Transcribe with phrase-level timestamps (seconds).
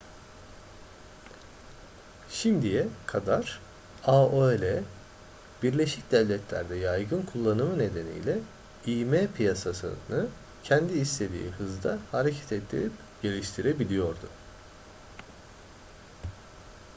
[2.29, 3.59] şimdiye kadar
[4.05, 4.53] aol
[5.63, 8.39] birleşik devletler'de yaygın kullanımı nedeniyle
[8.85, 10.27] im piyasasını
[10.63, 14.27] kendi istediği hızda hareket ettirip geliştirebiliyordu